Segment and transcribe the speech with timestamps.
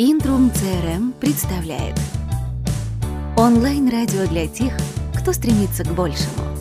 [0.00, 1.98] Интрум CRM представляет
[3.36, 4.72] Онлайн-радио для тех,
[5.12, 6.56] кто стремится к большему.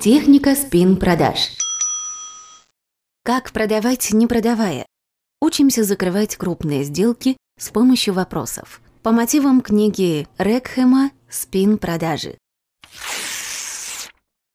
[0.00, 1.50] Техника спин-продаж.
[3.22, 4.84] Как продавать, не продавая?
[5.40, 8.80] Учимся закрывать крупные сделки с помощью вопросов.
[9.04, 12.36] По мотивам книги Рекхема «Спин-продажи».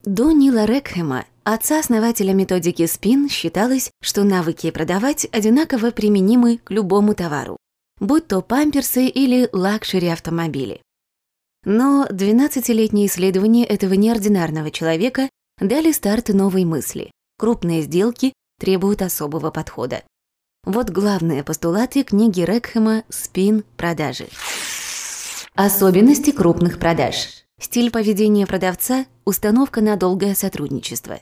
[0.04, 7.58] До Нила Рекхема, отца-основателя методики СПИН, считалось, что навыки продавать одинаково применимы к любому товару,
[8.00, 10.82] будь то памперсы или лакшери-автомобили.
[11.64, 15.30] Но 12-летние исследования этого неординарного человека
[15.60, 17.12] дали старт новой мысли.
[17.38, 20.04] Крупные сделки требуют особого подхода.
[20.64, 23.64] Вот главные постулаты книги Рекхема «Спин.
[23.78, 24.28] Продажи».
[25.56, 27.44] Особенности крупных продаж.
[27.60, 31.20] Стиль поведения продавца– установка на долгое сотрудничество.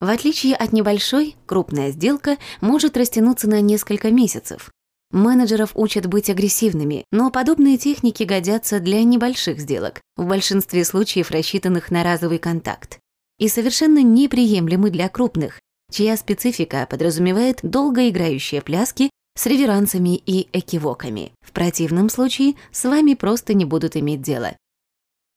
[0.00, 4.70] В отличие от небольшой, крупная сделка может растянуться на несколько месяцев.
[5.10, 11.90] Менеджеров учат быть агрессивными, но подобные техники годятся для небольших сделок, в большинстве случаев рассчитанных
[11.90, 12.98] на разовый контакт,
[13.38, 21.32] и совершенно неприемлемы для крупных, чья специфика подразумевает долгоиграющие пляски с реверансами и экивоками.
[21.40, 24.56] В противном случае с вами просто не будут иметь дела.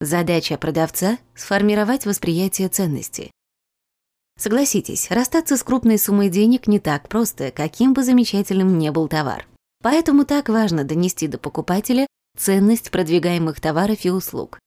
[0.02, 3.32] Задача продавца– сформировать восприятие ценности.
[4.38, 9.48] Согласитесь, расстаться с крупной суммой денег не так просто, каким бы замечательным ни был товар.
[9.84, 14.60] Поэтому так важно донести до покупателя ценность продвигаемых товаров и услуг.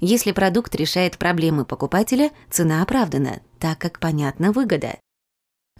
[0.00, 4.98] Если продукт решает проблемы покупателя, цена оправдана, так как понятна выгода.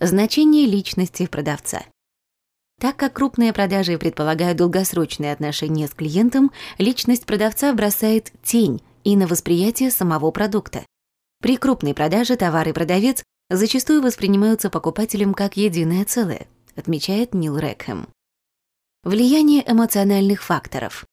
[0.01, 1.83] Значение личности продавца.
[2.81, 9.27] Так как крупные продажи предполагают долгосрочные отношения с клиентом, личность продавца бросает тень и на
[9.27, 10.85] восприятие самого продукта.
[11.41, 13.23] При крупной продаже товар и продавец
[13.57, 18.09] зачастую воспринимаются покупателем как единое целое, отмечает Нил Рекхэм.
[19.05, 21.05] Влияние эмоциональных факторов.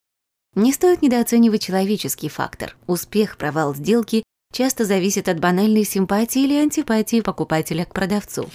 [0.56, 2.76] Не стоит недооценивать человеческий фактор.
[2.88, 4.24] Успех, провал сделки
[4.54, 8.50] часто зависит от банальной симпатии или антипатии покупателя к продавцу.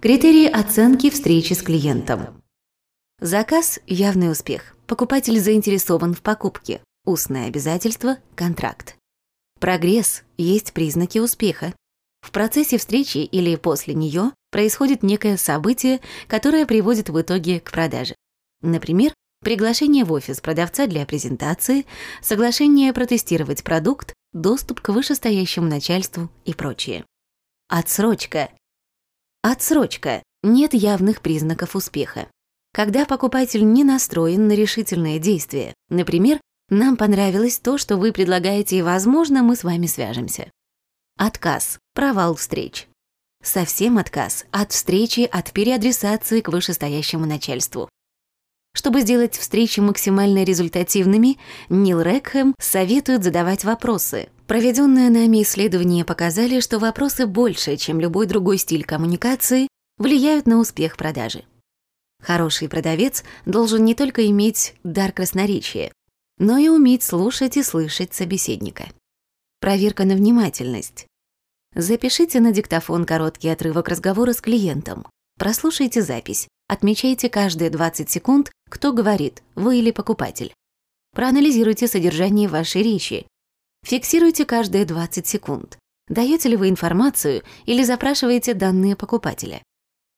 [0.00, 2.42] Критерии оценки встречи с клиентом.
[3.20, 4.76] Заказ– явный успех.
[4.86, 6.80] Покупатель заинтересован в покупке.
[7.04, 8.96] Устное обязательство– контракт.
[9.58, 11.74] Прогресс– есть признаки успеха.
[12.28, 18.14] В процессе встречи или после нее происходит некое событие, которое приводит в итоге к продаже.
[18.60, 21.86] Например, приглашение в офис продавца для презентации,
[22.20, 27.06] соглашение протестировать продукт, доступ к вышестоящему начальству и прочее.
[27.66, 28.50] Отсрочка.
[29.42, 30.22] Отсрочка.
[30.42, 32.28] Нет явных признаков успеха.
[32.74, 38.82] Когда покупатель не настроен на решительное действие, например, нам понравилось то, что вы предлагаете, и,
[38.82, 40.50] возможно, мы с вами свяжемся.
[41.20, 41.80] Отказ.
[41.94, 42.86] Провал встреч.
[43.42, 47.88] Совсем отказ от встречи, от переадресации к вышестоящему начальству.
[48.72, 51.36] Чтобы сделать встречи максимально результативными,
[51.70, 54.28] Нил Рекхэм советует задавать вопросы.
[54.46, 59.66] Проведенные нами исследования показали, что вопросы больше, чем любой другой стиль коммуникации,
[59.98, 61.42] влияют на успех продажи.
[62.22, 65.90] Хороший продавец должен не только иметь дар красноречия,
[66.38, 68.86] но и уметь слушать и слышать собеседника.
[69.60, 71.07] Проверка на внимательность.
[71.74, 75.06] Запишите на диктофон короткий отрывок разговора с клиентом.
[75.38, 76.48] Прослушайте запись.
[76.68, 80.52] Отмечайте каждые 20 секунд, кто говорит, вы или покупатель.
[81.14, 83.26] Проанализируйте содержание вашей речи.
[83.84, 85.78] Фиксируйте каждые 20 секунд.
[86.08, 89.62] Даете ли вы информацию или запрашиваете данные покупателя?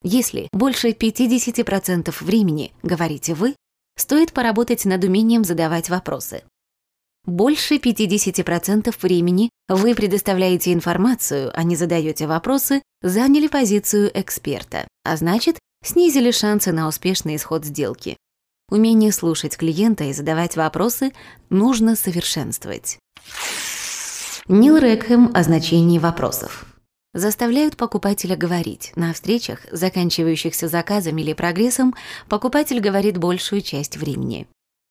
[0.03, 3.55] Если больше 50% времени говорите вы,
[3.97, 6.43] стоит поработать над умением задавать вопросы.
[7.26, 15.59] Больше 50% времени вы предоставляете информацию, а не задаете вопросы, заняли позицию эксперта, а значит,
[15.84, 18.16] снизили шансы на успешный исход сделки.
[18.70, 21.12] Умение слушать клиента и задавать вопросы
[21.50, 22.98] нужно совершенствовать.
[24.48, 26.66] Нил Рекхэм о значении вопросов
[27.12, 28.92] заставляют покупателя говорить.
[28.94, 31.94] На встречах, заканчивающихся заказом или прогрессом,
[32.28, 34.47] покупатель говорит большую часть времени.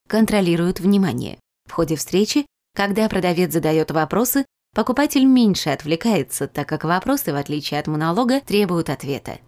[0.07, 1.37] Контролируют внимание.
[1.69, 2.45] В ходе встречи,
[2.75, 4.45] когда продавец задает вопросы,
[4.75, 9.39] покупатель меньше отвлекается, так как вопросы, в отличие от монолога, требуют ответа.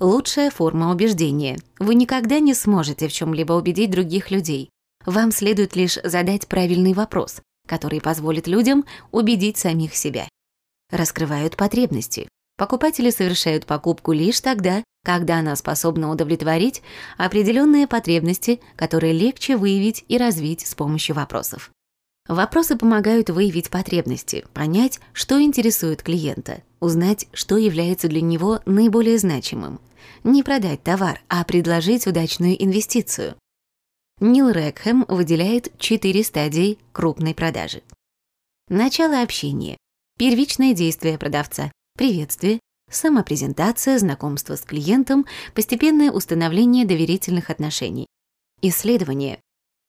[0.00, 1.58] Лучшая форма убеждения.
[1.78, 4.68] Вы никогда не сможете в чем-либо убедить других людей.
[5.06, 10.28] Вам следует лишь задать правильный вопрос, который позволит людям убедить самих себя
[10.94, 12.28] раскрывают потребности.
[12.56, 16.82] Покупатели совершают покупку лишь тогда, когда она способна удовлетворить
[17.16, 21.70] определенные потребности, которые легче выявить и развить с помощью вопросов.
[22.26, 29.78] Вопросы помогают выявить потребности, понять, что интересует клиента, узнать, что является для него наиболее значимым.
[30.22, 33.36] не продать товар, а предложить удачную инвестицию.
[34.20, 37.82] Нил Рекхэм выделяет четыре стадии крупной продажи.
[38.68, 39.76] Начало общения.
[40.18, 41.70] Первичное действие продавца.
[41.96, 42.60] Приветствие,
[42.90, 48.06] самопрезентация, знакомство с клиентом, постепенное установление доверительных отношений.
[48.62, 49.40] Исследование.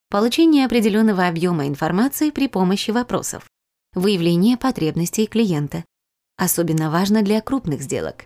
[0.09, 3.47] Получение определенного объема информации при помощи вопросов.
[3.94, 5.83] Выявление потребностей клиента.
[6.38, 8.25] Особенно важно для крупных сделок.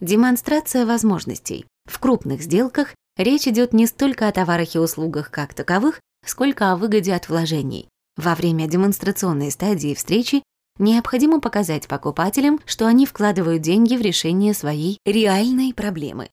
[0.00, 1.66] Демонстрация возможностей.
[1.84, 6.76] В крупных сделках речь идет не столько о товарах и услугах как таковых, сколько о
[6.76, 7.88] выгоде от вложений.
[8.16, 10.42] Во время демонстрационной стадии встречи
[10.82, 16.28] необходимо показать покупателям, что они вкладывают деньги в решение своей реальной проблемы.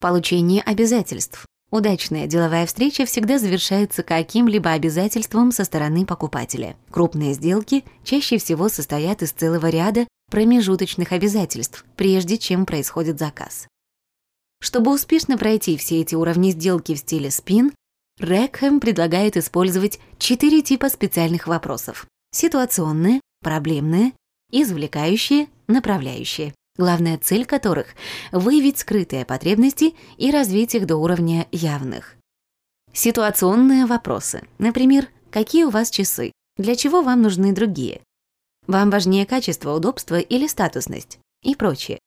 [0.00, 1.46] Получение обязательств.
[1.70, 6.76] Удачная деловая встреча всегда завершается каким-либо обязательством со стороны покупателя.
[6.90, 13.66] Крупные сделки чаще всего состоят из целого ряда промежуточных обязательств, прежде чем происходит заказ.
[14.60, 17.72] Чтобы успешно пройти все эти уровни сделки в стиле спин,
[18.18, 22.06] Рекхэм предлагает использовать четыре типа специальных вопросов.
[22.32, 24.12] Ситуационные, проблемные,
[24.50, 26.52] извлекающие, направляющие.
[26.76, 27.94] Главная цель которых–
[28.32, 32.16] выявить скрытые потребности и развить их до уровня явных.
[32.92, 34.42] Ситуационные вопросы.
[34.58, 36.32] Например, какие у вас часы?
[36.56, 38.00] Для чего вам нужны другие?
[38.66, 41.20] Вам важнее качество, удобство или статусность?
[41.44, 42.00] И прочее.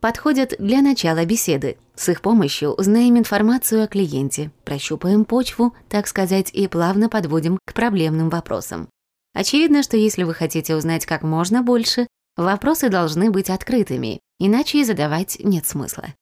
[0.00, 1.76] Подходят для начала беседы.
[1.94, 7.74] С их помощью узнаем информацию о клиенте, прощупаем почву, так сказать, и плавно подводим к
[7.74, 8.88] проблемным вопросам.
[9.34, 14.84] Очевидно, что если вы хотите узнать как можно больше, вопросы должны быть открытыми, иначе и
[14.84, 16.14] задавать нет смысла.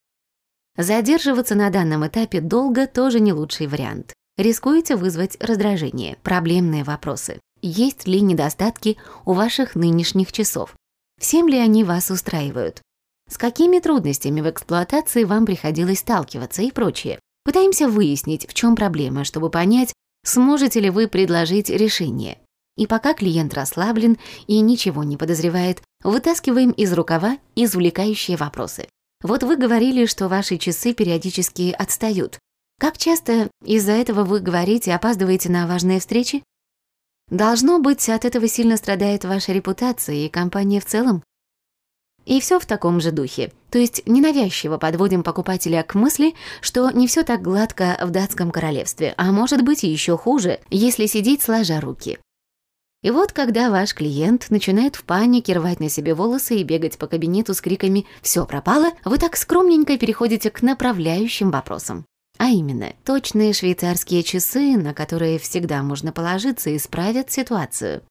[0.77, 4.15] Задерживаться на данном этапе долго тоже не лучший вариант.
[4.39, 7.39] Рискуете вызвать раздражение, проблемные вопросы.
[7.61, 10.75] Есть ли недостатки у ваших нынешних часов?
[11.21, 12.81] Всем ли они вас устраивают?
[13.31, 17.21] С какими трудностями в эксплуатации вам приходилось сталкиваться и прочее?
[17.45, 19.93] Пытаемся выяснить, в чем проблема, чтобы понять,
[20.25, 22.39] сможете ли вы предложить решение.
[22.77, 28.89] И пока клиент расслаблен и ничего не подозревает, вытаскиваем из рукава извлекающие вопросы.
[29.23, 32.39] Вот вы говорили, что ваши часы периодически отстают.
[32.81, 36.43] Как часто из-за этого вы говорите, опаздываете на важные встречи?
[37.31, 41.23] Должно быть, от этого сильно страдает ваша репутация и компания в целом.
[42.25, 43.53] И все в таком же духе.
[43.71, 49.15] То есть ненавязчиво подводим покупателя к мысли, что не все так гладко в датском королевстве,
[49.17, 52.19] а может быть еще хуже, если сидеть сложа руки.
[53.03, 57.09] И вот когда ваш клиент начинает в панике рвать на себе волосы и бегать по
[57.09, 62.07] кабинету с криками «все пропало», вы так скромненько переходите к направляющим вопросам.
[62.39, 68.03] А именно, точные швейцарские часы, на которые всегда можно положиться, исправят ситуацию.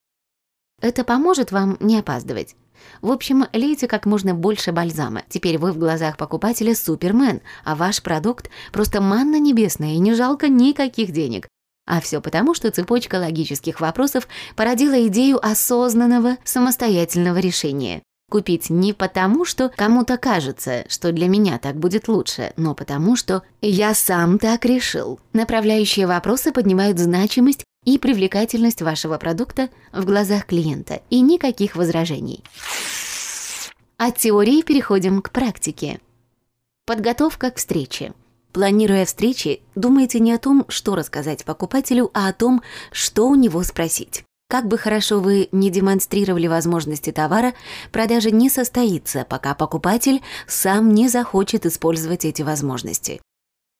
[0.80, 2.54] Это поможет вам не опаздывать.
[3.00, 5.22] В общем, лейте как можно больше бальзама.
[5.28, 10.48] Теперь вы в глазах покупателя супермен, а ваш продукт просто манна небесная и не жалко
[10.48, 11.48] никаких денег.
[11.92, 18.00] А все потому, что цепочка логических вопросов породила идею осознанного самостоятельного решения.
[18.30, 23.42] Купить не потому, что кому-то кажется, что для меня так будет лучше, но потому, что
[23.60, 25.20] я сам так решил.
[25.34, 32.42] Направляющие вопросы поднимают значимость и привлекательность вашего продукта в глазах клиента и никаких возражений.
[33.98, 36.00] От теории переходим к практике.
[36.86, 38.14] Подготовка к встрече.
[38.52, 43.62] Планируя встречи, думайте не о том, что рассказать покупателю, а о том, что у него
[43.62, 44.24] спросить.
[44.50, 47.54] Как бы хорошо вы не демонстрировали возможности товара,
[47.90, 53.22] продажа не состоится, пока покупатель сам не захочет использовать эти возможности.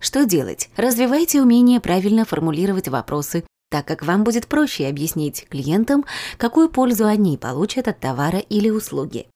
[0.00, 0.70] Что делать?
[0.78, 6.06] Развивайте умение правильно формулировать вопросы, так как вам будет проще объяснить клиентам,
[6.38, 9.26] какую пользу они получат от товара или услуги.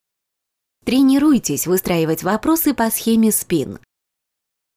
[0.83, 3.77] Тренируйтесь выстраивать вопросы по схеме SPIN.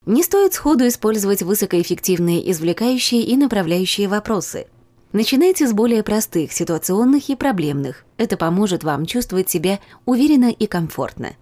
[0.06, 4.66] Не стоит сходу использовать высокоэффективные извлекающие и направляющие вопросы–
[5.12, 8.04] Начинайте с более простых, ситуационных и проблемных.
[8.16, 11.34] Это поможет вам чувствовать себя уверенно и комфортно.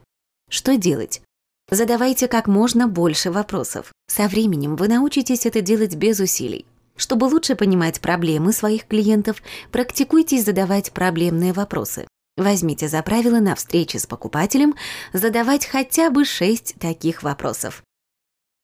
[0.49, 1.21] Что делать?
[1.71, 3.93] Задавайте как можно больше вопросов.
[4.07, 6.65] Со временем вы научитесь это делать без усилий.
[6.97, 12.09] Чтобы лучше понимать проблемы своих клиентов, практикуйтесь задавать проблемные вопросы.
[12.38, 14.77] Возьмите за правило на встрече с покупателем
[15.12, 17.83] задавать хотя бы 6 таких вопросов.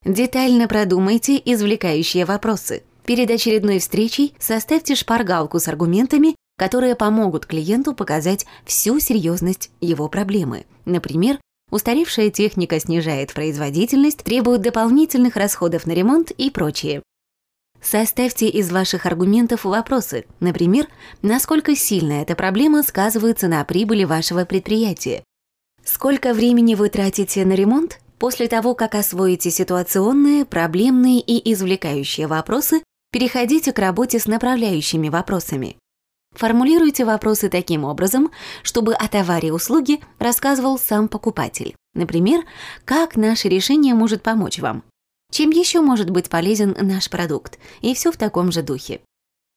[0.04, 8.46] Детально продумайте извлекающие вопросы– Перед очередной встречей составьте шпаргалку с аргументами, которые помогут клиенту показать
[8.64, 10.64] всю серьезность его проблемы.
[10.86, 11.38] Например,
[11.70, 17.02] устаревшая техника снижает производительность, требует дополнительных расходов на ремонт и прочее.
[17.82, 20.88] Составьте из ваших аргументов вопросы, например,
[21.20, 25.22] насколько сильно эта проблема сказывается на прибыли вашего предприятия.
[25.84, 28.00] Сколько времени вы тратите на ремонт?
[28.24, 35.76] После того, как освоите ситуационные, проблемные и извлекающие вопросы, переходите к работе с направляющими вопросами.
[36.34, 38.30] Формулируйте вопросы таким образом,
[38.62, 41.76] чтобы о товаре и услуге рассказывал сам покупатель.
[41.92, 42.44] Например,
[42.86, 44.84] как наше решение может помочь вам?
[45.30, 47.58] Чем еще может быть полезен наш продукт?
[47.82, 49.02] И все в таком же духе.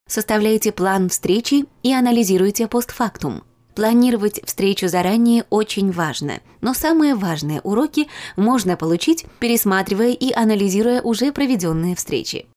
[0.09, 3.43] Составляйте план встречи и анализируйте постфактум.
[3.77, 11.31] Планировать встречу заранее очень важно, но самые важные уроки можно получить, пересматривая и анализируя уже
[11.31, 12.47] проведенные встречи.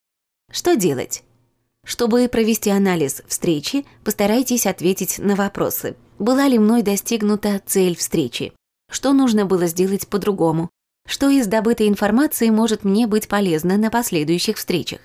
[0.51, 1.23] Что делать?
[1.85, 5.95] Чтобы провести анализ встречи, постарайтесь ответить на вопросы.
[6.19, 8.55] Была ли мной достигнута цель встречи?
[8.91, 10.71] Что нужно было сделать по-другому?
[11.07, 15.01] Что из добытой информации может мне быть полезно на последующих встречах?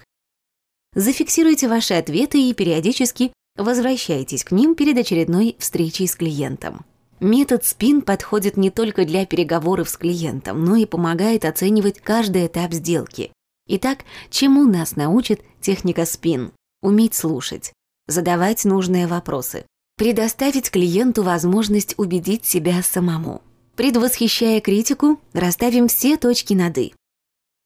[0.93, 6.85] Зафиксируйте ваши ответы и периодически возвращайтесь к ним перед очередной встречей с клиентом.
[7.19, 12.73] Метод СПИН подходит не только для переговоров с клиентом, но и помогает оценивать каждый этап
[12.73, 13.31] сделки.
[13.67, 16.51] Итак, чему нас научит техника СПИН?
[16.85, 17.73] уметь слушать,
[18.07, 19.65] задавать нужные вопросы,
[19.97, 23.41] предоставить клиенту возможность убедить себя самому.
[23.75, 26.93] Предвосхищая критику, расставим все точки над «и».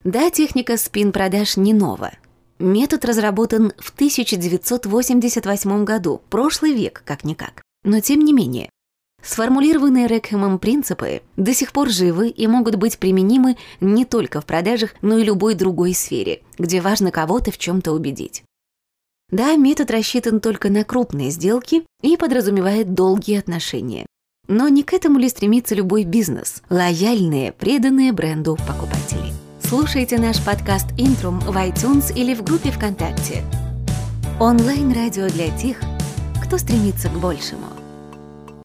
[0.02, 2.12] Да, техника спин-продаж не нова.
[2.60, 7.62] Метод разработан в 1988 году, прошлый век как-никак.
[7.84, 8.68] Но тем не менее,
[9.22, 14.94] сформулированные Рекхемом принципы до сих пор живы и могут быть применимы не только в продажах,
[15.00, 18.42] но и любой другой сфере, где важно кого-то в чем-то убедить.
[19.30, 24.04] Да, метод рассчитан только на крупные сделки и подразумевает долгие отношения.
[24.48, 26.62] Но не к этому ли стремится любой бизнес?
[26.68, 29.32] Лояльные, преданные бренду покупатели.
[29.70, 33.44] Слушайте наш подкаст «Интрум» в iTunes или в группе ВКонтакте.
[34.40, 35.80] Онлайн-радио для тех,
[36.42, 37.79] кто стремится к большему.